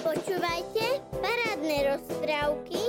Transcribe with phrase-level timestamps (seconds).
[0.00, 0.84] Počúvajte
[1.18, 2.82] parádne rozprávky.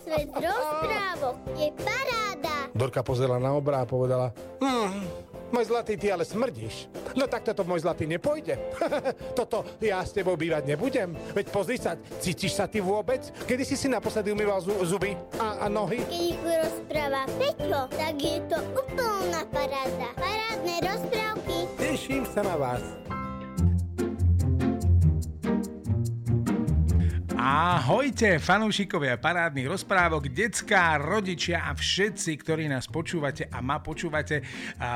[0.00, 2.56] Svet rozprávok je paráda.
[2.72, 5.06] Dorka pozrela na obra a povedala hm,
[5.52, 6.88] môj zlatý, ty ale smrdíš.
[7.14, 8.56] No tak toto môj zlatý nepôjde.
[9.38, 11.12] toto ja s tebou bývať nebudem.
[11.34, 13.20] Veď pozri sa, cítiš sa ty vôbec?
[13.44, 16.00] Kedy si si naposledy umýval zu- zuby a, a nohy?
[16.06, 20.08] Keď ich rozpráva Peťo, tak je to úplná paráda.
[20.16, 21.56] Parádne rozprávky.
[21.76, 22.82] Teším sa na vás.
[27.40, 34.44] Ahojte, fanúšikovia parádnych rozprávok, detská, rodičia a všetci, ktorí nás počúvate a ma počúvate.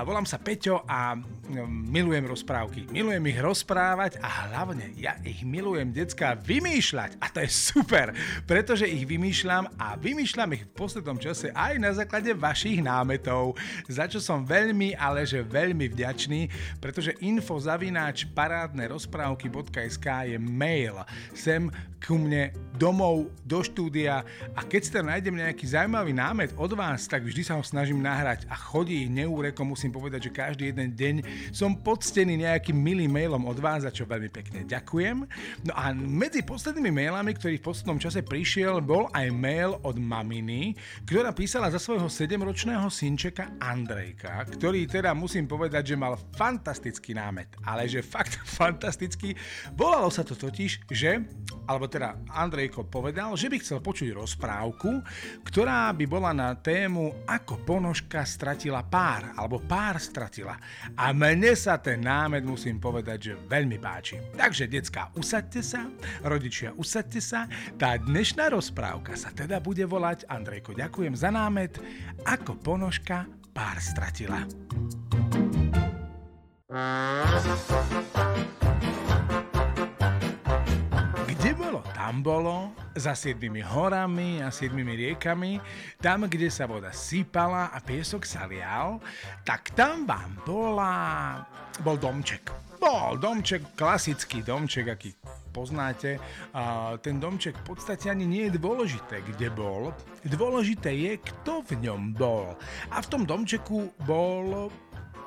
[0.04, 2.92] Volám sa Peťo a mm, milujem rozprávky.
[2.92, 7.16] Milujem ich rozprávať a hlavne ja ich milujem, detská, vymýšľať.
[7.16, 8.12] A to je super,
[8.44, 13.56] pretože ich vymýšľam a vymýšľam ich v poslednom čase aj na základe vašich námetov,
[13.88, 21.00] za čo som veľmi, ale že veľmi vďačný, pretože info zavináč parádne rozprávky.sk je mail
[21.32, 21.72] sem
[22.04, 22.33] ku mne
[22.74, 27.46] domov do štúdia a keď si tam nájdem nejaký zaujímavý námet od vás, tak vždy
[27.46, 31.14] sa ho snažím nahrať a chodí neúrekom, musím povedať, že každý jeden deň
[31.54, 35.16] som poctený nejakým milým mailom od vás, za čo veľmi pekne ďakujem.
[35.70, 40.74] No a medzi poslednými mailami, ktorý v poslednom čase prišiel, bol aj mail od maminy,
[41.06, 47.54] ktorá písala za svojho 7-ročného synčeka Andrejka, ktorý teda musím povedať, že mal fantastický námet,
[47.62, 49.38] ale že fakt fantastický.
[49.78, 51.22] Volalo sa to totiž, že,
[51.70, 55.02] alebo teda Andrejko povedal, že by chcel počuť rozprávku,
[55.44, 60.56] ktorá by bola na tému ako ponožka stratila pár, alebo pár stratila.
[60.96, 64.16] A mne sa ten námed musím povedať, že veľmi páči.
[64.34, 65.86] Takže, decka, usaďte sa,
[66.24, 67.46] rodičia, usaďte sa.
[67.76, 71.76] Tá dnešná rozprávka sa teda bude volať, Andrejko, ďakujem za námed,
[72.24, 74.42] ako ponožka pár stratila.
[82.14, 85.58] Tam bolo, za siedmimi horami a siedmimi riekami,
[85.98, 89.02] tam, kde sa voda sypala a piesok sa lial,
[89.42, 90.94] tak tam vám bola,
[91.82, 92.54] bol domček.
[92.78, 95.10] Bol domček, klasický domček, aký
[95.50, 96.22] poznáte.
[96.54, 99.90] A ten domček v podstate ani nie je dôležité, kde bol.
[100.22, 102.54] Dôležité je, kto v ňom bol.
[102.94, 104.70] A v tom domčeku bol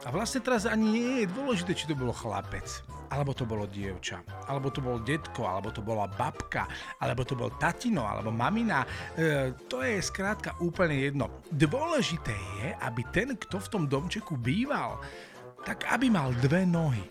[0.07, 2.63] a vlastne teraz ani nie je dôležité, či to bolo chlapec,
[3.11, 6.63] alebo to bolo dievča, alebo to bol detko, alebo to bola babka,
[7.03, 8.87] alebo to bol tatino, alebo mamina.
[9.19, 11.27] E, to je skrátka úplne jedno.
[11.51, 12.31] Dôležité
[12.63, 14.95] je, aby ten, kto v tom domčeku býval,
[15.67, 17.03] tak aby mal dve nohy.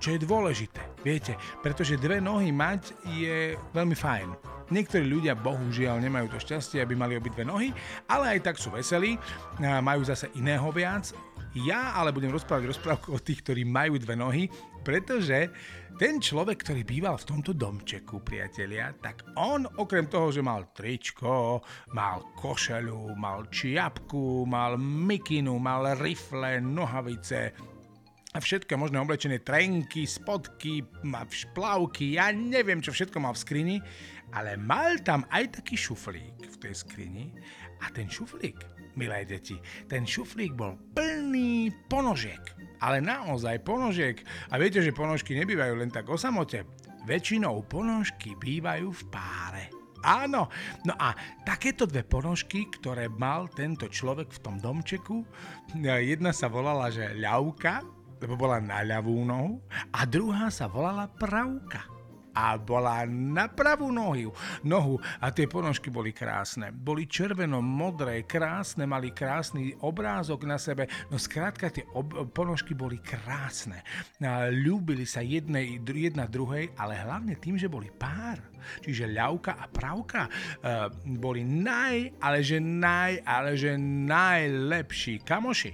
[0.00, 4.28] Čo je dôležité, viete, pretože dve nohy mať je veľmi fajn.
[4.72, 7.68] Niektorí ľudia bohužiaľ nemajú to šťastie, aby mali obidve nohy,
[8.08, 9.20] ale aj tak sú veselí,
[9.60, 11.12] majú zase iného viac.
[11.54, 14.50] Ja ale budem rozprávať rozprávku o tých, ktorí majú dve nohy,
[14.82, 15.54] pretože
[15.94, 21.62] ten človek, ktorý býval v tomto domčeku, priatelia, tak on okrem toho, že mal tričko,
[21.94, 27.54] mal košelu, mal čiapku, mal mikinu, mal rifle, nohavice,
[28.34, 30.82] a všetko možné oblečené trenky, spodky,
[31.30, 33.76] šplavky, ja neviem, čo všetko mal v skrini,
[34.34, 37.30] ale mal tam aj taký šuflík v tej skrini
[37.82, 38.58] a ten šuflík,
[38.94, 39.58] milé deti,
[39.90, 42.42] ten šuflík bol plný ponožiek,
[42.78, 44.22] ale naozaj ponožiek.
[44.52, 46.68] A viete, že ponožky nebývajú len tak o samote,
[47.08, 49.64] väčšinou ponožky bývajú v páre.
[50.04, 50.52] Áno,
[50.84, 51.16] no a
[51.48, 55.24] takéto dve ponožky, ktoré mal tento človek v tom domčeku,
[55.80, 57.80] jedna sa volala, že ľavka,
[58.20, 59.64] lebo bola na ľavú nohu
[59.96, 61.93] a druhá sa volala pravka
[62.34, 64.34] a bola na pravú nohu,
[64.66, 66.74] nohu a tie ponožky boli krásne.
[66.74, 73.86] Boli červeno-modré, krásne, mali krásny obrázok na sebe, no skrátka tie ob- ponožky boli krásne.
[74.18, 78.42] A ľúbili sa jednej, jedna druhej, ale hlavne tým, že boli pár.
[78.82, 80.30] Čiže ľavka a pravka e,
[81.20, 85.72] boli naj, ale že naj, ale že najlepší kamoši.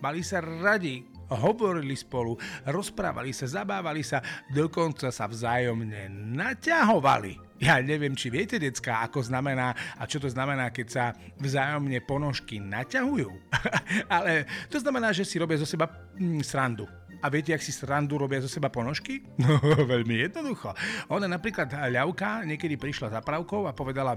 [0.00, 2.34] Mali sa radi, hovorili spolu,
[2.66, 4.18] rozprávali sa, zabávali sa,
[4.50, 7.50] dokonca sa vzájomne naťahovali.
[7.60, 11.04] Ja neviem, či viete, decka, ako znamená a čo to znamená, keď sa
[11.36, 13.28] vzájomne ponožky naťahujú.
[14.16, 15.84] Ale to znamená, že si robia zo seba
[16.16, 16.88] mm, srandu.
[17.20, 19.20] A viete, ak si srandu robia zo seba ponožky?
[19.44, 20.72] No, veľmi jednoducho.
[21.12, 24.16] Ona napríklad, ľavka, niekedy prišla za pravkou a povedala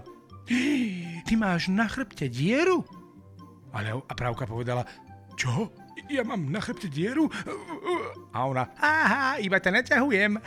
[1.23, 2.83] Ty máš na chrbte dieru?
[3.75, 4.83] A, ľav, a pravka povedala
[5.35, 5.82] Čo?
[6.09, 7.29] Ja mám na chrbte dieru?
[8.33, 10.31] A ona, aha, iba ťa neťahujem.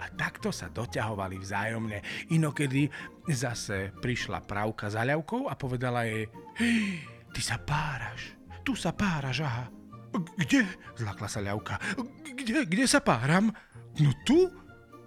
[0.00, 2.00] A takto sa doťahovali vzájomne.
[2.32, 2.88] Inokedy
[3.28, 6.24] zase prišla pravka za ľavkou a povedala jej,
[6.56, 7.04] hej,
[7.36, 8.32] ty sa páraš,
[8.64, 9.68] tu sa páraš, aha.
[10.40, 10.64] Kde?
[10.96, 11.76] Zlakla sa ľavka.
[12.32, 13.52] Kde, kde sa páram?
[14.00, 14.48] No tu?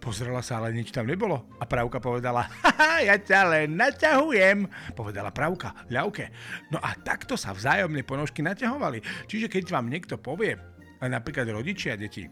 [0.04, 1.48] Pozrela sa, ale nič tam nebolo.
[1.58, 4.68] A Pravka povedala, haha, ja ťa len naťahujem.
[5.00, 6.28] Povedala Pravka, ľavke.
[6.76, 9.00] No a takto sa vzájomne ponožky naťahovali.
[9.32, 10.60] Čiže keď vám niekto povie,
[11.00, 12.28] napríklad rodičia deti,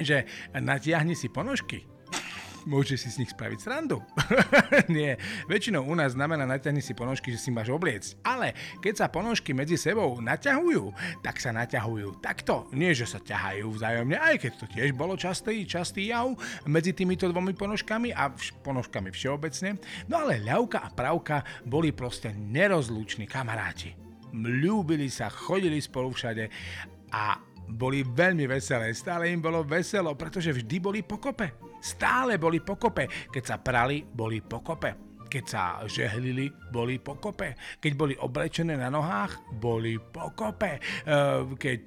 [0.00, 0.24] že
[0.56, 1.84] natiahni si ponožky,
[2.64, 4.00] môže si z nich spraviť srandu.
[4.92, 5.16] Nie,
[5.48, 8.20] väčšinou u nás znamená natiahni si ponožky, že si máš obliecť.
[8.24, 12.68] Ale keď sa ponožky medzi sebou naťahujú, tak sa naťahujú takto.
[12.72, 17.28] Nie, že sa ťahajú vzájomne, aj keď to tiež bolo častý, častý jav medzi týmito
[17.28, 19.80] dvomi ponožkami a vš- ponožkami všeobecne.
[20.08, 23.94] No ale ľavka a pravka boli proste nerozluční kamaráti.
[24.34, 26.50] Ľúbili sa, chodili spolu všade
[27.14, 27.38] a
[27.68, 31.56] boli veľmi veselé, stále im bolo veselo, pretože vždy boli pokope.
[31.80, 33.08] Stále boli pokope.
[33.28, 37.54] Keď sa prali, boli pokope keď sa žehlili, boli pokope.
[37.80, 40.78] Keď boli oblečené na nohách, boli pokope.
[41.54, 41.84] Keď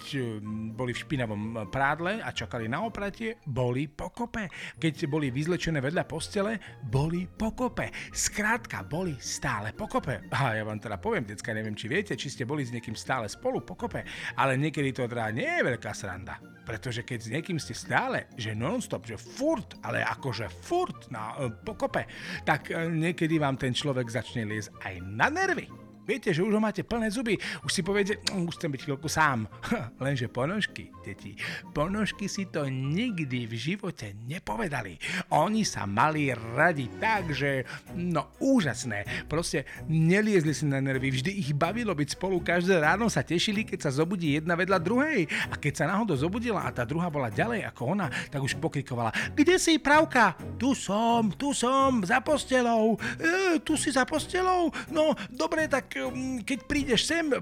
[0.76, 4.50] boli v špinavom prádle a čakali na opratie, boli pokope.
[4.78, 7.92] Keď boli vyzlečené vedľa postele, boli pokope.
[8.12, 10.28] Skrátka, boli stále pokope.
[10.32, 13.28] A ja vám teda poviem, decka, neviem, či viete, či ste boli s niekým stále
[13.28, 14.04] spolu pokope,
[14.40, 16.40] ale niekedy to teda nie je veľká sranda.
[16.68, 21.48] Pretože keď s niekým ste stále, že non-stop, že furt, ale akože furt na uh,
[21.48, 22.04] pokope,
[22.44, 22.92] tak uh,
[23.28, 25.87] niekedy vám ten človek začne liesť aj na nervy.
[26.08, 27.36] Viete, že už ho máte plné zuby,
[27.68, 29.44] už si poviete, už chcem byť chvíľku sám.
[30.00, 31.36] Lenže ponožky, deti,
[31.76, 34.96] ponožky si to nikdy v živote nepovedali.
[35.36, 39.28] Oni sa mali radi tak, že no úžasné.
[39.28, 43.92] Proste neliezli si na nervy, vždy ich bavilo byť spolu, každé ráno sa tešili, keď
[43.92, 45.28] sa zobudí jedna vedľa druhej.
[45.52, 49.12] A keď sa náhodou zobudila a tá druhá bola ďalej ako ona, tak už pokrikovala,
[49.36, 50.40] kde si pravka?
[50.56, 52.96] Tu som, tu som, za postelou.
[53.20, 54.72] E, tu si za postelou?
[54.88, 55.97] No, dobre, tak Mm,
[56.44, 57.38] keď prídeš sem, e,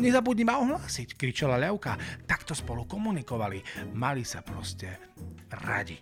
[0.00, 2.24] nezabudni ma ohlásiť, kričala ľavka.
[2.26, 3.90] Takto spolu komunikovali.
[3.96, 5.12] Mali sa proste
[5.50, 5.98] radi.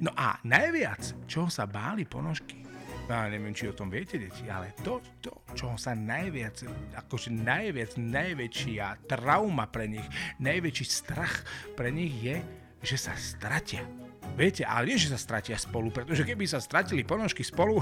[0.00, 2.66] No a najviac, čoho sa báli ponožky,
[3.06, 6.66] No, ja neviem, či o tom viete, deti, ale to, to, čo sa najviac,
[7.06, 10.06] akože najviac, najväčšia trauma pre nich,
[10.42, 11.46] najväčší strach
[11.78, 12.42] pre nich je,
[12.82, 13.86] že sa stratia.
[14.34, 17.78] Viete, ale nie, že sa stratia spolu, pretože keby sa stratili ponožky spolu,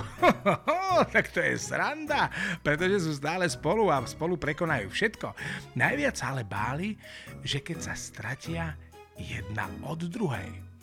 [1.14, 2.28] tak to je sranda,
[2.60, 5.32] pretože sú stále spolu a spolu prekonajú všetko.
[5.80, 6.94] Najviac ale báli,
[7.40, 8.76] že keď sa stratia
[9.16, 10.74] jedna od druhej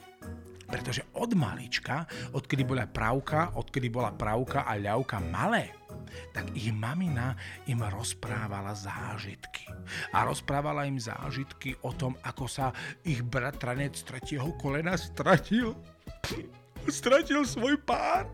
[0.72, 5.76] pretože od malička, odkedy bola pravka, odkedy bola pravka a ľavka malé,
[6.32, 7.36] tak ich mamina
[7.68, 9.68] im rozprávala zážitky.
[10.12, 15.76] A rozprávala im zážitky o tom, ako sa ich bratranec tretieho kolena stratil.
[16.90, 18.26] Stratil svoj pár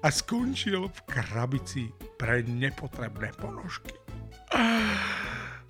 [0.00, 1.84] a skončil v krabici
[2.16, 3.92] pre nepotrebné ponožky.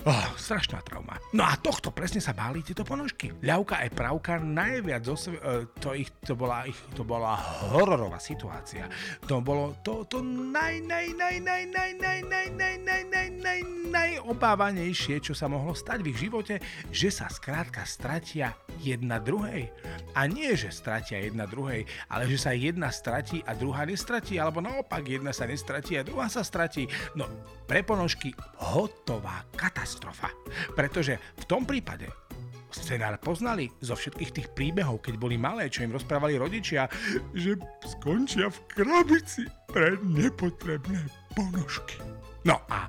[0.08, 1.20] Oh, strašná trauma.
[1.36, 3.36] No a tohto presne sa báli tieto ponožky.
[3.44, 5.36] Ľavka aj pravka najviac zo sve,
[5.76, 7.36] to, ich, to, bola, ich, to bola
[7.68, 8.88] hororová situácia.
[9.28, 13.60] To bolo to, to naj, naj, naj, naj, naj, naj, naj, naj, naj, naj, naj,
[13.92, 19.68] najobávanejšie, čo sa mohlo stať v ich živote, že sa skrátka stratia jedna druhej.
[20.16, 24.64] A nie, že stratia jedna druhej, ale že sa jedna stratí a druhá nestratí, alebo
[24.64, 26.88] naopak jedna sa nestratí a druhá sa stratí.
[27.12, 27.28] No,
[27.68, 30.30] pre ponožky hotová katastrofa katastrofa.
[30.78, 32.06] Pretože v tom prípade
[32.70, 36.86] scenár poznali zo všetkých tých príbehov, keď boli malé, čo im rozprávali rodičia,
[37.34, 41.02] že skončia v krabici pre nepotrebné
[41.34, 41.98] ponožky.
[42.46, 42.86] No a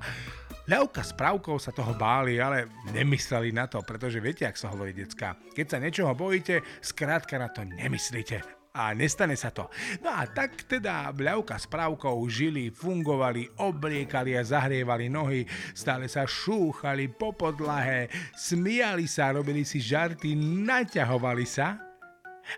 [0.70, 4.94] Ľavka s Pravkou sa toho báli, ale nemysleli na to, pretože viete, ak sa hovorí
[4.94, 5.34] decka.
[5.58, 9.68] Keď sa niečoho bojíte, skrátka na to nemyslíte a nestane sa to.
[10.00, 15.44] No a tak teda Bľavka s Pravkou žili, fungovali, obliekali a zahrievali nohy,
[15.76, 20.32] stále sa šúchali po podlahe, smiali sa, robili si žarty,
[20.64, 21.76] naťahovali sa.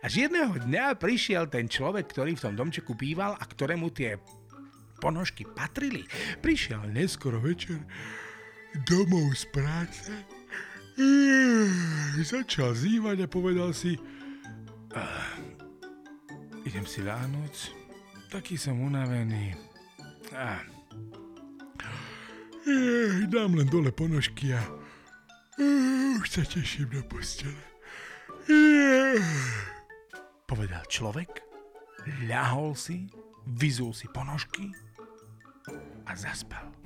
[0.01, 4.17] Až jedného dňa prišiel ten človek, ktorý v tom domčeku býval a ktorému tie
[5.03, 6.07] ponožky patrili.
[6.41, 7.83] Prišiel neskoro večer
[8.87, 10.11] domov z práce,
[12.23, 13.99] začal zývať a povedal si,
[16.65, 17.55] Idem si ľahnuť.
[18.33, 19.53] Taký som unavený.
[20.33, 20.65] A...
[22.65, 24.63] Ej, dám len dole ponožky a
[26.17, 27.61] už sa teším do postele.
[28.49, 29.21] Ej.
[30.49, 31.45] Povedal človek,
[32.25, 33.13] ľahol si,
[33.45, 34.73] vyzul si ponožky
[36.09, 36.84] a zaspal.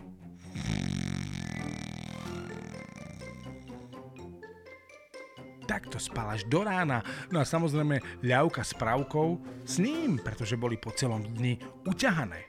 [5.69, 7.05] Takto spal až do rána.
[7.29, 9.37] No a samozrejme ľavka s pravkou
[9.69, 12.49] s ním, pretože boli po celom dni uťahané.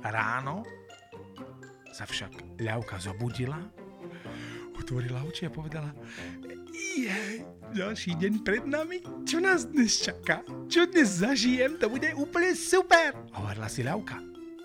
[0.00, 0.64] Ráno
[1.92, 3.60] sa však ľavka zobudila,
[4.80, 5.92] otvorila oči a povedala
[6.72, 7.44] Jej,
[7.76, 9.04] ďalší deň pred nami?
[9.28, 10.40] Čo nás dnes čaká?
[10.68, 11.76] Čo dnes zažijem?
[11.80, 13.12] To bude úplne super!
[13.36, 14.16] Hovorila si ľavka.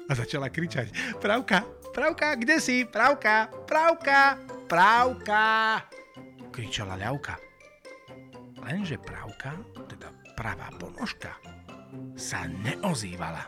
[0.08, 1.20] A začala kričať.
[1.20, 2.88] Pravka, pravka, kde si?
[2.88, 4.40] Pravka, pravka,
[4.72, 5.84] pravka!
[6.52, 7.47] Kričala ľavka.
[8.68, 9.56] Lenže pravka,
[9.88, 11.32] teda pravá ponožka,
[12.20, 13.48] sa neozývala.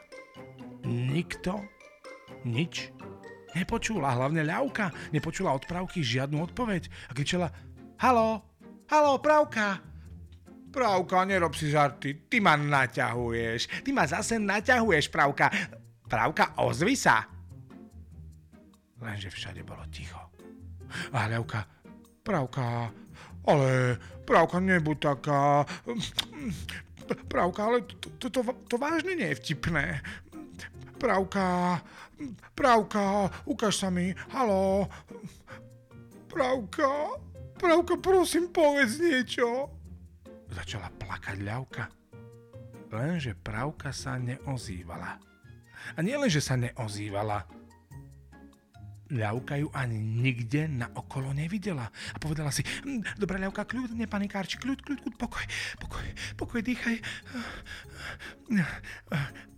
[0.88, 1.59] Nikto
[2.47, 2.95] nič
[3.51, 7.51] nepočula, hlavne ľavka nepočula od pravky žiadnu odpoveď a kričala
[7.99, 8.47] Halo,
[8.88, 9.83] halo, pravka,
[10.69, 13.81] Pravka, nerob si žarty, ty ma naťahuješ.
[13.81, 15.49] Ty ma zase naťahuješ, Pravka.
[16.05, 17.25] Pravka, ozvi sa.
[19.01, 20.21] Lenže všade bolo ticho.
[21.13, 21.65] A Ľavka,
[22.21, 22.93] Pravka,
[23.50, 23.98] ale
[24.29, 25.65] Pravka, nebuď taká.
[27.25, 30.06] Pravka, ale to, to, to, to vážne nie je vtipné.
[31.01, 31.82] Pravka,
[32.53, 34.86] Pravka, ukáž sa mi, halo.
[36.29, 37.18] Pravka,
[37.58, 39.74] Pravka, prosím, povedz niečo.
[40.53, 41.89] Začala plakať ľavka.
[42.94, 45.18] Lenže Pravka sa neozývala.
[45.98, 47.50] A nie len, sa neozývala,
[49.09, 51.89] Ľavka ju ani nikde na okolo nevidela.
[52.13, 55.45] A povedala si, hm, dobre Ľavka, kľud, nepanikárči, kľud, kľud, kľud, pokoj,
[55.81, 56.05] pokoj,
[56.37, 57.01] pokoj, dýchaj.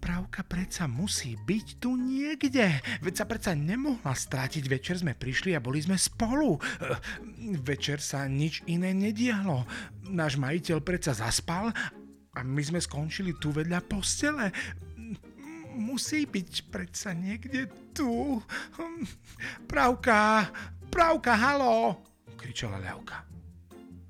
[0.02, 2.80] Pravka predsa musí byť tu niekde.
[3.04, 4.66] Veď sa predsa nemohla strátiť.
[4.66, 6.58] Večer sme prišli a boli sme spolu.
[7.62, 9.68] Večer sa nič iné nedialo.
[10.10, 11.70] Náš majiteľ predsa zaspal
[12.32, 14.56] a my sme skončili tu vedľa postele
[15.76, 18.40] musí byť predsa niekde tu.
[18.78, 19.04] Hm,
[19.68, 20.48] pravka,
[20.92, 22.00] pravka, halo,
[22.42, 23.22] kričala ľavka.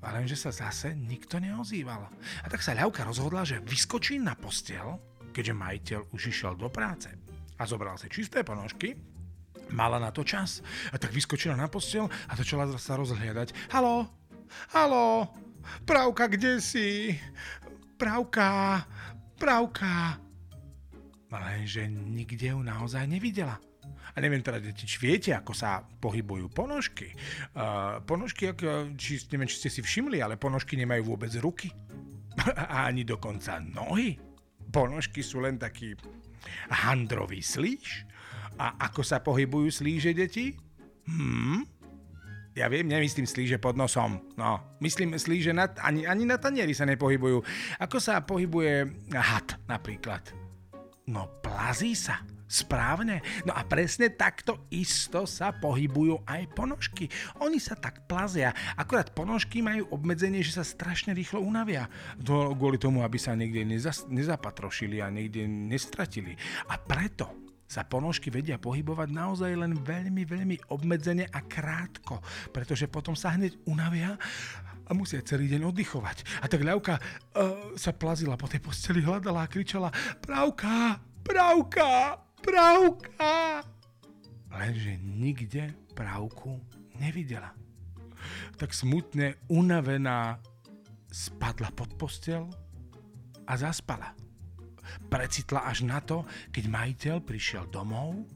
[0.02, 2.10] A lenže sa zase nikto neozýval.
[2.42, 4.98] A tak sa ľavka rozhodla, že vyskočí na postel,
[5.30, 7.06] keďže majiteľ už išiel do práce.
[7.54, 8.98] A zobral si čisté ponožky,
[9.70, 10.58] mala na to čas.
[10.90, 13.54] A tak vyskočila na postel a začala sa rozhliadať.
[13.70, 14.10] Halo,
[14.74, 15.30] halo,
[15.86, 17.14] pravka, kde si?
[17.94, 18.82] Pravka,
[19.38, 20.18] pravka,
[21.38, 23.56] lenže nikde ju naozaj nevidela.
[24.12, 27.16] A neviem teda, či viete, ako sa pohybujú ponožky.
[27.56, 28.52] Uh, ponožky,
[28.94, 31.72] či, neviem, či ste si všimli, ale ponožky nemajú vôbec ruky.
[32.72, 34.20] A ani dokonca nohy.
[34.72, 35.96] Ponožky sú len taký
[36.70, 38.04] handrový slíž.
[38.60, 40.52] A ako sa pohybujú slíže, deti?
[41.08, 41.64] Hmm?
[42.52, 44.20] Ja viem, nemyslím slíže pod nosom.
[44.36, 47.40] No, myslím slíže na, ani, ani na tanieri sa nepohybujú.
[47.80, 50.41] Ako sa pohybuje had napríklad?
[51.12, 52.24] No plazí sa.
[52.52, 53.24] Správne.
[53.48, 57.08] No a presne takto isto sa pohybujú aj ponožky.
[57.40, 58.52] Oni sa tak plazia.
[58.76, 61.88] Akorát ponožky majú obmedzenie, že sa strašne rýchlo unavia.
[62.20, 66.36] To, kvôli tomu, aby sa niekde nezas, nezapatrošili a niekde nestratili.
[66.68, 67.32] A preto
[67.64, 72.20] sa ponožky vedia pohybovať naozaj len veľmi, veľmi obmedzene a krátko,
[72.52, 74.20] pretože potom sa hneď unavia
[74.92, 76.44] a musia celý deň oddychovať.
[76.44, 79.88] A tak ľavka uh, sa plazila po tej posteli, hľadala a kričala
[80.20, 83.64] Pravka, pravka, pravka.
[84.52, 86.60] Lenže nikde pravku
[87.00, 87.56] nevidela.
[88.60, 90.36] Tak smutne, unavená,
[91.08, 92.44] spadla pod postel
[93.48, 94.12] a zaspala.
[95.08, 98.28] Precitla až na to, keď majiteľ prišiel domov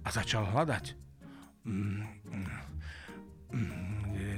[0.00, 0.96] a začal hľadať.
[1.68, 2.48] Mm, mm,
[3.52, 3.95] mm,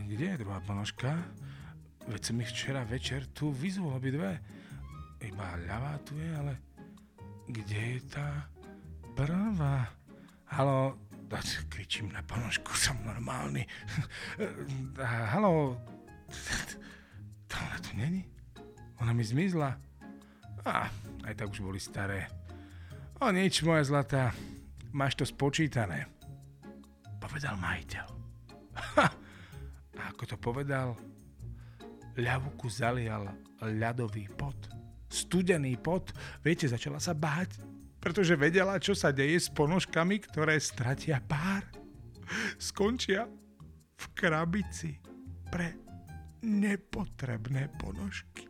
[0.08, 1.20] kde, je druhá ponožka?
[2.08, 4.40] Veď som ich včera večer tu vyzvol obidve.
[5.20, 6.56] Iba ľavá tu je, ale
[7.44, 8.48] kde je tá
[9.12, 9.92] prvá?
[10.48, 10.96] Halo,
[11.68, 13.68] kričím na ponožku, som normálny.
[15.36, 15.76] Halo,
[17.44, 18.24] tohle tu není?
[19.04, 19.76] Ona mi zmizla.
[20.64, 20.88] A,
[21.28, 22.32] aj tak už boli staré.
[23.20, 24.32] O nič, moja zlatá,
[24.88, 26.08] máš to spočítané.
[27.20, 28.06] Povedal majiteľ.
[28.78, 29.27] Ha!
[29.98, 30.94] A ako to povedal,
[32.18, 33.30] ľavku zalial
[33.62, 34.56] ľadový pot.
[35.10, 36.14] Studený pot.
[36.42, 37.58] Viete, začala sa báť,
[37.98, 41.66] pretože vedela, čo sa deje s ponožkami, ktoré stratia pár.
[42.60, 43.26] Skončia
[43.98, 45.00] v krabici
[45.48, 45.74] pre
[46.44, 48.46] nepotrebné ponožky.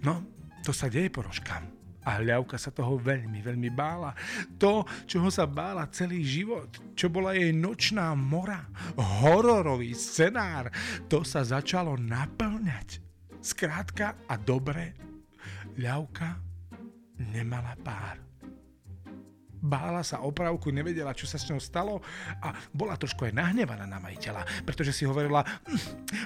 [0.00, 0.24] No,
[0.64, 1.79] to sa deje ponožkám.
[2.04, 4.16] A ľavka sa toho veľmi, veľmi bála.
[4.56, 8.64] To, čoho sa bála celý život, čo bola jej nočná mora,
[8.96, 10.72] hororový scenár,
[11.12, 13.04] to sa začalo naplňať.
[13.40, 14.96] Skrátka a dobre,
[15.76, 16.40] ľavka
[17.20, 18.30] nemala pár
[19.60, 22.00] bála sa opravku, nevedela, čo sa s ňou stalo
[22.40, 25.80] a bola trošku aj nahnevaná na majiteľa, pretože si hovorila, hm,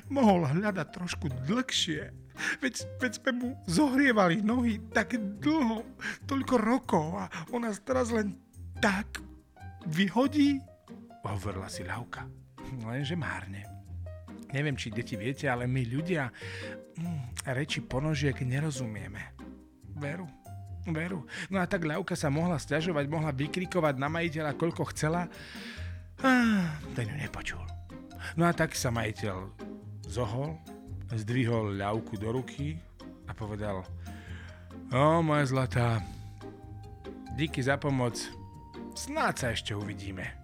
[0.08, 2.23] mohol hľadať trošku dlhšie.
[2.58, 5.86] Veď, veď sme mu zohrievali nohy tak dlho,
[6.26, 8.34] toľko rokov a ona teraz len
[8.82, 9.22] tak
[9.86, 10.58] vyhodí?
[11.24, 12.26] Hovorila si ľavka,
[12.84, 13.64] lenže márne.
[14.54, 19.34] Neviem, či deti viete, ale my ľudia mm, reči ponožiek nerozumieme.
[19.98, 20.26] Veru.
[20.84, 21.24] Veru.
[21.48, 25.26] No a tak ľavka sa mohla stiažovať, mohla vykrikovať na majiteľa, koľko chcela.
[26.22, 27.64] Ah, ten ju nepočul.
[28.36, 29.48] No a tak sa majiteľ
[30.06, 30.60] zohol,
[31.16, 32.78] zdvihol ľavku do ruky
[33.26, 33.86] a povedal
[34.92, 36.02] O, moja zlatá,
[37.34, 38.14] díky za pomoc,
[38.94, 40.38] snáď sa ešte uvidíme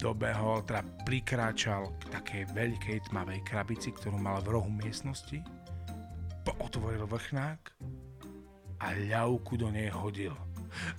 [0.00, 5.38] dobehol, teda prikráčal k takej veľkej tmavej krabici, ktorú mal v rohu miestnosti,
[6.60, 7.60] otvoril vrchnák
[8.80, 10.34] a ľavku do nej hodil.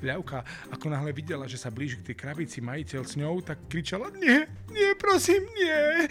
[0.03, 4.11] Ľavka, ako náhle videla, že sa blíži k tej krabici majiteľ s ňou, tak kričala,
[4.15, 6.07] nie, nie, prosím, nie,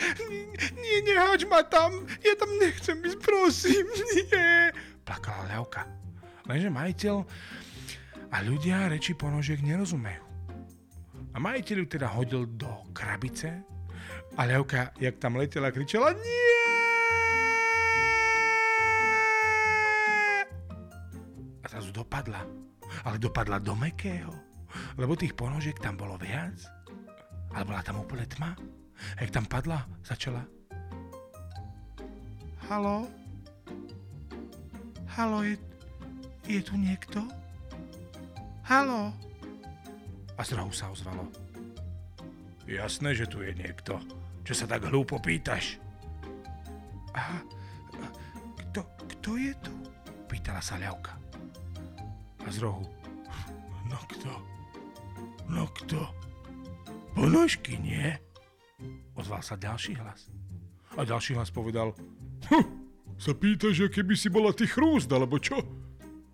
[0.74, 3.86] nie, nehač ma tam, ja tam nechcem ísť, prosím,
[4.32, 4.72] nie.
[5.04, 5.84] Plakala ľavka.
[6.44, 7.16] Lenže majiteľ
[8.34, 10.24] a ľudia reči ponožiek nerozumejú.
[11.34, 13.62] A majiteľ ju teda hodil do krabice
[14.38, 16.58] a Levka, jak tam letela, kričala nie!
[21.62, 22.63] A zrazu dopadla.
[23.02, 24.30] Ale dopadla do mekého.
[24.94, 26.54] Lebo tých ponožiek tam bolo viac.
[27.50, 28.54] Ale bola tam úplne tma.
[29.18, 30.46] A jak tam padla, začala
[32.64, 33.04] Halo?
[35.12, 35.60] Halo, je,
[36.48, 37.20] je tu niekto?
[38.64, 39.12] Halo?
[40.34, 41.28] A zrazu sa ozvalo.
[42.64, 44.00] Jasné, že tu je niekto.
[44.48, 45.76] Čo sa tak hlúpo pýtaš?
[47.12, 47.44] A
[48.56, 48.80] kto,
[49.12, 49.74] kto je tu?
[50.24, 51.20] Pýtala sa ľavka.
[52.44, 52.84] A z rohu.
[53.88, 54.32] No kto?
[55.48, 56.00] No kto?
[57.16, 58.16] Ponožky, nie?
[59.16, 60.28] Ozval sa ďalší hlas.
[60.98, 61.96] A ďalší hlas povedal.
[62.50, 62.66] Hm,
[63.16, 65.62] sa pýta, že keby si bola ty chrúst, alebo čo?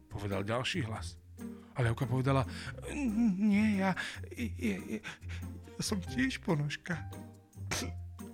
[0.09, 1.21] Povedal ďalší hlas.
[1.76, 2.45] A Levka povedala,
[2.93, 3.95] nie, ja,
[4.37, 6.99] ja, ja, ja som tiež ponožka.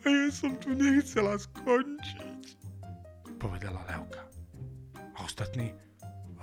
[0.03, 2.59] A ja som tu nechcela skončiť.
[3.39, 4.23] Povedala Levka.
[5.15, 5.75] A ostatní,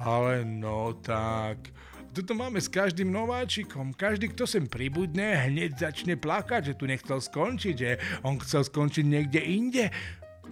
[0.03, 1.71] ale no tak,
[2.13, 3.95] toto máme s každým nováčikom.
[3.97, 9.01] Každý, kto sem pribudne, hneď začne plakať, že tu nechcel skončiť, že on chcel skončiť
[9.01, 9.89] niekde inde.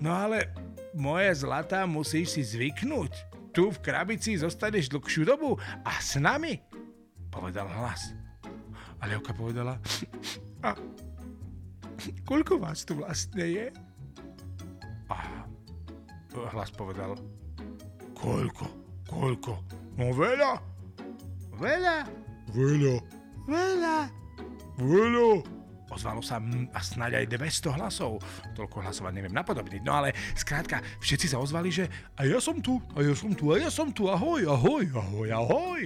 [0.02, 0.49] No ale
[0.97, 6.58] moje zlatá musíš si zvyknúť tu v krabici zostaneš dlhšiu dobu a s nami,
[7.28, 8.15] povedal hlas.
[9.04, 9.76] A Levka povedala,
[10.65, 10.73] a
[12.23, 13.65] koľko vás tu vlastne je?
[15.12, 15.45] A
[16.56, 17.19] hlas povedal,
[18.15, 18.65] koľko,
[19.12, 19.60] koľko?
[20.00, 20.63] No veľa.
[21.60, 22.08] Veľa.
[22.56, 22.95] Veľa.
[23.45, 23.97] Veľa.
[24.80, 25.30] Veľa.
[25.91, 26.39] Ozvalo sa
[26.71, 28.24] a snáď aj 200 hlasov.
[28.56, 29.84] Toľko hlasovať neviem napodobniť.
[29.84, 33.52] No ale skrátka, všetci sa ozvali, že a ja som tu, a ja som tu,
[33.52, 35.82] a ja som tu, ahoj, ahoj, ahoj, ahoj.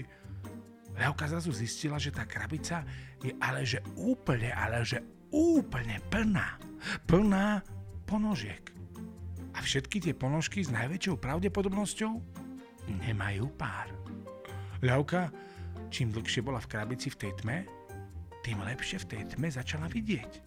[0.96, 2.86] Ľavka zrazu zistila, že tá krabica
[3.20, 5.02] je ale že úplne, ale že
[5.34, 6.62] úplne plná.
[7.10, 7.66] Plná
[8.06, 8.62] ponožiek.
[9.58, 12.45] A všetky tie ponožky s najväčšou pravdepodobnosťou
[12.88, 13.90] nemajú pár.
[14.84, 15.32] Ľavka,
[15.90, 17.58] čím dlhšie bola v krabici v tej tme,
[18.46, 20.46] tým lepšie v tej tme začala vidieť.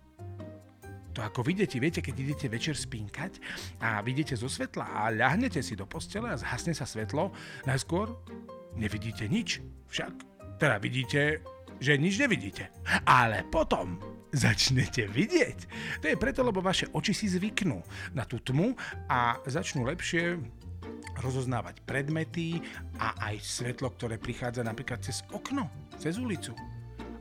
[1.19, 3.43] To ako vidíte, viete, keď idete večer spínkať
[3.83, 7.35] a vidíte zo svetla a ľahnete si do postele a zhasne sa svetlo,
[7.67, 8.15] najskôr
[8.79, 9.59] nevidíte nič,
[9.91, 10.15] však.
[10.63, 11.43] Teda vidíte,
[11.83, 12.71] že nič nevidíte.
[13.03, 13.99] Ale potom
[14.31, 15.59] začnete vidieť.
[16.05, 17.83] To je preto, lebo vaše oči si zvyknú
[18.15, 18.77] na tú tmu
[19.11, 20.39] a začnú lepšie
[21.19, 22.63] rozoznávať predmety
[22.99, 26.55] a aj svetlo, ktoré prichádza napríklad cez okno, cez ulicu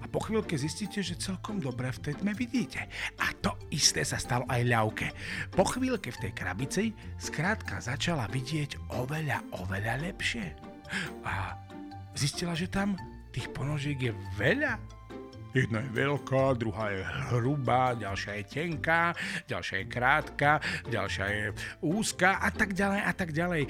[0.07, 2.87] po chvíľke zistíte, že celkom dobre v tej tme vidíte.
[3.19, 5.07] A to isté sa stalo aj ľavke.
[5.51, 6.83] Po chvíľke v tej krabici
[7.19, 10.55] skrátka začala vidieť oveľa, oveľa lepšie.
[11.27, 11.59] A
[12.15, 12.95] zistila, že tam
[13.35, 14.96] tých ponožiek je veľa.
[15.57, 17.01] Jedna je veľká, druhá je
[17.33, 19.17] hrubá, ďalšia je tenká,
[19.49, 21.45] ďalšia je krátka, ďalšia je
[21.81, 23.65] úzka a tak ďalej a tak ďalej.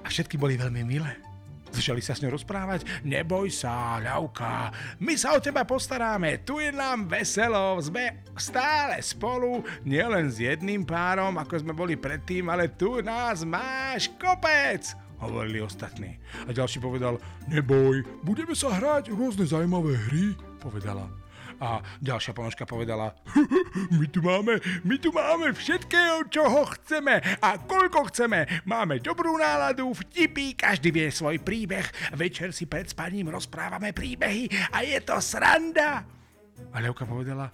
[0.00, 1.20] A všetky boli veľmi milé.
[1.68, 3.04] Začali sa s ňou rozprávať.
[3.04, 4.72] Neboj sa, ľavka,
[5.04, 10.88] my sa o teba postaráme, tu je nám veselo, sme stále spolu, nielen s jedným
[10.88, 16.14] párom, ako sme boli predtým, ale tu nás máš kopec hovorili ostatní.
[16.46, 17.18] A ďalší povedal,
[17.50, 21.06] neboj, budeme sa hrať rôzne zaujímavé hry, povedala
[21.58, 23.18] a ďalšia ponožka povedala,
[23.98, 28.46] my tu máme, my tu máme všetkého, čo ho chceme a koľko chceme.
[28.62, 32.14] Máme dobrú náladu, vtipy, každý vie svoj príbeh.
[32.14, 36.06] Večer si pred spaním rozprávame príbehy a je to sranda.
[36.74, 37.50] A Levka povedala,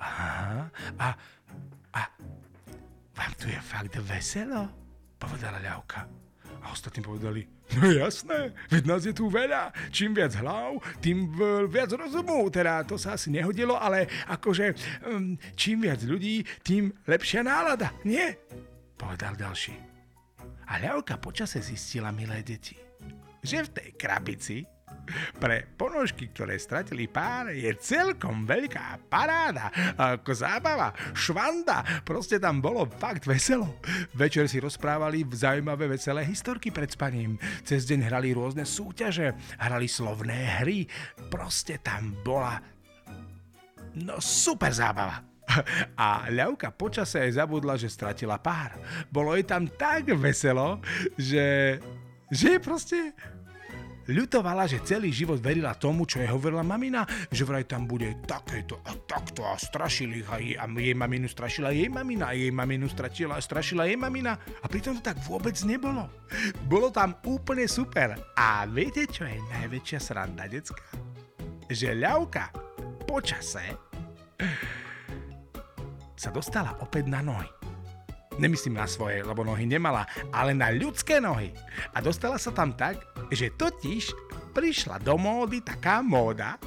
[0.00, 0.68] aha,
[1.00, 1.08] a,
[1.96, 2.02] a
[3.14, 4.68] vám tu je fakt veselo,
[5.20, 6.23] povedala Ľavka.
[6.64, 7.44] A ostatní povedali,
[7.76, 9.68] no jasné, veď nás je tu veľa.
[9.92, 11.28] Čím viac hlav, tým
[11.68, 12.48] viac rozumu.
[12.48, 14.72] Teda to sa asi nehodilo, ale akože
[15.04, 18.32] um, čím viac ľudí, tým lepšia nálada, nie?
[18.96, 19.76] Povedal ďalší.
[20.64, 22.80] A ľavka počase zistila, milé deti,
[23.44, 24.64] že v tej krabici
[25.36, 32.88] pre ponožky, ktoré stratili pár, je celkom veľká paráda, ako zábava, švanda, proste tam bolo
[32.88, 33.78] fakt veselo.
[34.16, 40.64] Večer si rozprávali zaujímavé veselé historky pred spaním, cez deň hrali rôzne súťaže, hrali slovné
[40.64, 40.88] hry,
[41.28, 42.74] proste tam bola
[43.94, 45.22] no super zábava.
[46.00, 48.80] A ľavka počase aj zabudla, že stratila pár.
[49.12, 50.80] Bolo jej tam tak veselo,
[51.20, 51.78] že,
[52.32, 53.12] že proste
[54.04, 58.84] Ľutovala, že celý život verila tomu, čo jej hovorila mamina, že vraj tam bude takéto
[58.84, 62.52] a takto a strašili ich a jej, a jej maminu strašila jej mamina a jej
[62.52, 66.04] maminu strašila, strašila jej mamina a pritom to tak vôbec nebolo.
[66.68, 68.12] Bolo tam úplne super.
[68.36, 70.84] A viete, čo je najväčšia sranda, decka?
[71.72, 72.52] Že ľavka
[73.08, 73.72] počase
[76.12, 77.63] sa dostala opäť na nohy.
[78.34, 81.54] Nemyslím na svoje, lebo nohy nemala, ale na ľudské nohy.
[81.94, 82.98] A dostala sa tam tak,
[83.30, 84.10] že totiž
[84.54, 86.58] prišla do módy taká móda,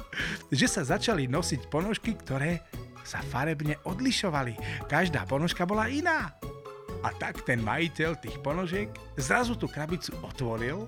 [0.52, 2.64] že sa začali nosiť ponožky, ktoré
[3.04, 4.84] sa farebne odlišovali.
[4.84, 6.36] Každá ponožka bola iná.
[7.00, 10.84] A tak ten majiteľ tých ponožiek zrazu tú krabicu otvoril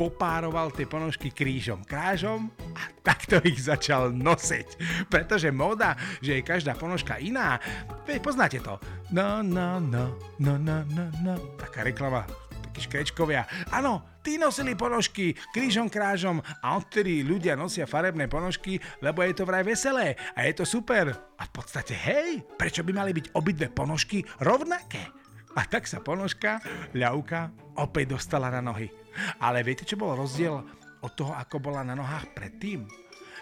[0.00, 4.80] popároval tie ponožky krížom, krážom a takto ich začal nosiť.
[5.12, 5.92] Pretože móda,
[6.24, 7.60] že je každá ponožka iná,
[8.08, 8.80] veď poznáte to.
[9.12, 11.34] No, no, no, no, no, no, no.
[11.60, 12.24] Taká reklama,
[12.64, 13.44] takí škrečkovia.
[13.76, 19.44] Áno, tí nosili ponožky krížom krážom a odtedy ľudia nosia farebné ponožky, lebo je to
[19.44, 21.12] vraj veselé a je to super.
[21.36, 25.12] A v podstate, hej, prečo by mali byť obidve ponožky rovnaké?
[25.60, 26.62] A tak sa ponožka,
[26.96, 28.99] ľavka, opäť dostala na nohy.
[29.40, 30.60] Ale viete, čo bol rozdiel
[31.00, 32.84] od toho, ako bola na nohách predtým?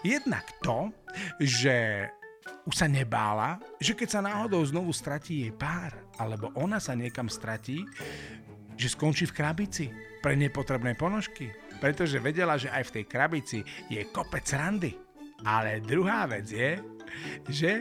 [0.07, 0.95] Jednak to,
[1.43, 2.07] že
[2.69, 7.27] už sa nebála, že keď sa náhodou znovu stratí jej pár, alebo ona sa niekam
[7.27, 7.83] stratí,
[8.79, 9.87] že skončí v krabici
[10.23, 11.51] pre nepotrebné ponožky,
[11.83, 13.59] pretože vedela, že aj v tej krabici
[13.91, 14.95] je kopec randy.
[15.43, 16.79] Ale druhá vec je,
[17.49, 17.73] že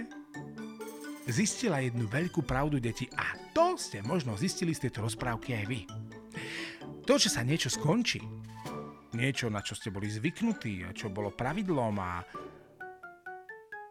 [1.27, 5.81] zistila jednu veľkú pravdu deti a to ste možno zistili z tejto rozprávky aj vy.
[7.07, 8.19] To, že sa niečo skončí,
[9.15, 12.19] niečo, na čo ste boli zvyknutí čo bolo pravidlom a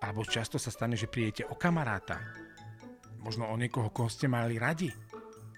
[0.05, 2.21] alebo často sa stane, že prídete o kamaráta,
[3.25, 4.93] možno o niekoho, koho ste mali radi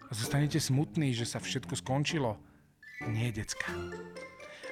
[0.09, 2.39] a zostanete smutní, že sa všetko skončilo.
[3.11, 3.69] Nie, decka.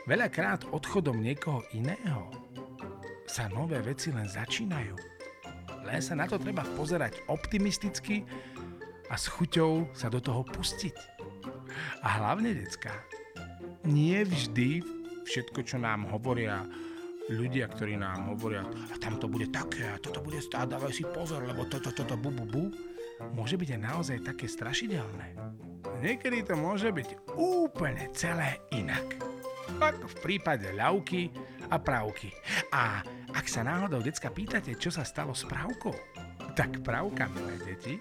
[0.06, 2.30] Veľakrát odchodom niekoho iného
[3.26, 4.94] sa nové veci len začínajú.
[5.82, 8.22] Len sa na to treba pozerať optimisticky
[9.10, 11.15] a s chuťou sa do toho pustiť.
[12.04, 12.92] A hlavne, decka,
[13.86, 14.82] nie vždy
[15.26, 16.62] všetko, čo nám hovoria
[17.30, 21.02] ľudia, ktorí nám hovoria, a tam to bude také, a toto bude stáť, dávaj si
[21.02, 22.64] pozor, lebo toto, toto, bu, bu, bu,
[23.34, 25.34] môže byť aj naozaj také strašidelné.
[26.02, 29.18] Niekedy to môže byť úplne celé inak.
[29.82, 31.34] Ako v prípade ľavky
[31.66, 32.30] a pravky.
[32.70, 33.02] A
[33.34, 35.94] ak sa náhodou decka pýtate, čo sa stalo s pravkou,
[36.54, 37.98] tak pravka, milé deti,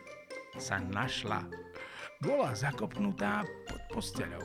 [0.62, 1.65] sa našla.
[2.26, 4.42] Bola zakopnutá pod posteľou.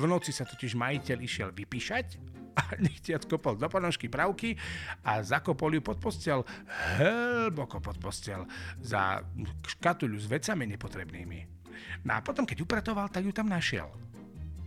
[0.00, 2.16] V noci sa totiž majiteľ išiel vypíšať
[2.56, 4.56] a nechtiac kopol do ponožky pravky
[5.04, 6.40] a zakopol ju pod postel,
[6.96, 8.48] hlboko pod postel,
[8.80, 9.20] za
[9.76, 11.40] škatuľu s vecami nepotrebnými.
[12.08, 13.92] No a potom, keď upratoval, tak ju tam našiel.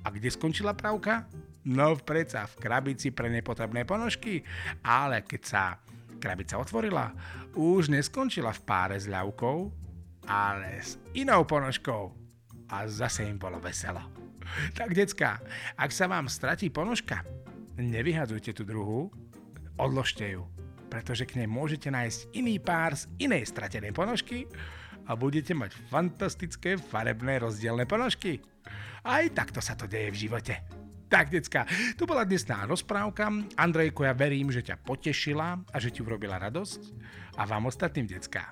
[0.06, 1.26] A kde skončila pravka?
[1.66, 4.46] No predsa v krabici pre nepotrebné ponožky,
[4.86, 5.82] ale keď sa
[6.22, 7.10] krabica otvorila,
[7.58, 9.87] už neskončila v páre s ľavkou,
[10.28, 12.12] ale s inou ponožkou.
[12.68, 14.04] A zase im bolo veselo.
[14.80, 15.44] Tak decka,
[15.76, 17.20] ak sa vám stratí ponožka,
[17.76, 19.12] nevyhadzujte tú druhú,
[19.76, 20.48] odložte ju,
[20.88, 24.48] pretože k nej môžete nájsť iný pár z inej stratenej ponožky
[25.04, 28.40] a budete mať fantastické farebné rozdielne ponožky.
[29.04, 30.56] Aj takto sa to deje v živote.
[31.08, 31.64] Tak, decka,
[31.96, 33.32] to bola dnesná rozprávka.
[33.56, 36.82] Andrejko, ja verím, že ťa potešila a že ti urobila radosť.
[37.40, 38.52] A vám ostatným, decka,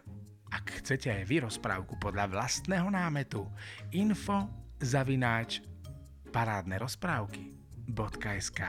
[0.52, 3.46] ak chcete aj vy rozprávku podľa vlastného námetu,
[3.94, 4.46] info
[4.82, 5.62] zavináč
[6.30, 7.56] parádne rozprávky
[8.42, 8.60] .sk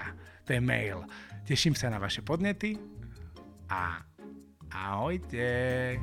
[0.45, 1.03] To je mail.
[1.49, 2.77] Teším sa na vaše podnety
[3.71, 4.03] a
[4.71, 5.97] ahojte.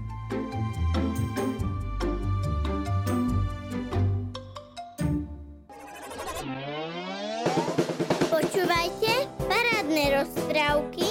[8.28, 9.12] Počúvajte
[9.46, 11.10] parádne rozprávky.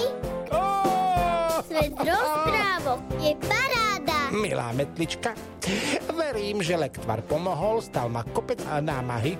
[1.63, 4.12] Svet rozprávok je paráda.
[4.33, 5.37] Milá metlička,
[6.09, 9.37] verím, že lektvar pomohol, stal ma kopec námahy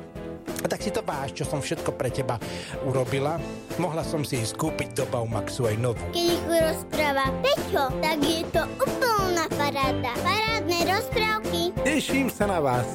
[0.63, 2.39] A tak si to váš, čo som všetko pre teba
[2.88, 3.36] urobila.
[3.82, 6.03] Mohla som si ísť kúpiť do Baumaxu aj novú.
[6.13, 10.13] Keď ich rozpráva Peťo, tak je to úplná paráda.
[10.23, 11.62] Parádne rozprávky.
[11.84, 12.88] Teším sa na vás.